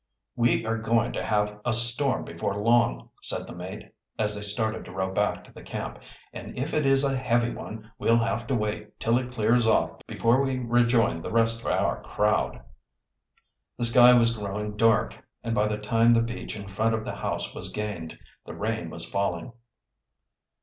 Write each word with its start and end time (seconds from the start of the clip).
"We 0.35 0.65
are 0.65 0.79
going 0.79 1.13
to 1.13 1.23
have 1.23 1.59
a 1.63 1.75
storm 1.75 2.25
before 2.25 2.55
long," 2.57 3.09
said 3.21 3.45
the 3.45 3.53
mate, 3.53 3.93
as 4.17 4.35
they 4.35 4.41
started 4.41 4.83
to 4.85 4.91
row 4.91 5.13
back 5.13 5.43
to 5.43 5.53
the 5.53 5.61
camp. 5.61 5.99
"And 6.33 6.57
if 6.57 6.73
it 6.73 6.87
is 6.87 7.03
a 7.03 7.15
heavy 7.15 7.51
one 7.53 7.91
we'll 7.99 8.17
have 8.17 8.47
to 8.47 8.55
wait 8.55 8.99
till 8.99 9.19
it 9.19 9.29
clears 9.31 9.67
off 9.67 10.01
before 10.07 10.41
we 10.41 10.57
rejoin 10.57 11.21
the 11.21 11.29
rest 11.29 11.61
of 11.63 11.67
our 11.67 12.01
crowd." 12.01 12.63
The 13.77 13.85
sky 13.85 14.15
was 14.15 14.35
growing 14.35 14.75
dark, 14.75 15.23
and 15.43 15.53
by 15.53 15.67
the 15.67 15.77
time 15.77 16.15
the 16.15 16.23
beach 16.23 16.55
in 16.55 16.67
front 16.67 16.95
of 16.95 17.05
the 17.05 17.17
house 17.17 17.53
was 17.53 17.71
gained 17.71 18.17
the 18.43 18.55
rain 18.55 18.89
was 18.89 19.07
falling. 19.07 19.53